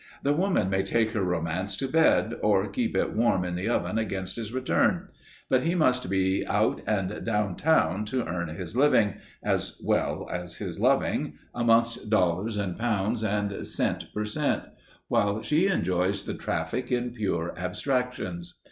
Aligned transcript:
The 0.23 0.33
woman 0.33 0.67
may 0.71 0.81
take 0.81 1.11
her 1.11 1.21
romance 1.23 1.77
to 1.77 1.87
bed, 1.87 2.33
or 2.41 2.65
keep 2.67 2.97
it 2.97 3.13
warm 3.13 3.45
in 3.45 3.53
the 3.53 3.69
oven 3.69 3.99
against 3.99 4.35
his 4.35 4.51
return, 4.51 5.09
but 5.47 5.61
he 5.61 5.75
must 5.75 6.09
be 6.09 6.43
out 6.47 6.81
and 6.87 7.23
down 7.23 7.55
town 7.55 8.05
to 8.05 8.25
earn 8.25 8.47
his 8.47 8.75
living 8.75 9.17
as 9.43 9.79
well 9.85 10.27
as 10.31 10.55
his 10.55 10.79
loving, 10.79 11.37
amongst 11.53 12.09
dollars 12.09 12.57
and 12.57 12.79
pounds 12.79 13.23
and 13.23 13.67
cent 13.67 14.11
per 14.11 14.25
cent, 14.25 14.63
while 15.07 15.43
she 15.43 15.67
enjoys 15.67 16.23
the 16.23 16.33
traffic 16.33 16.91
in 16.91 17.11
pure 17.11 17.53
abstractions. 17.55 18.55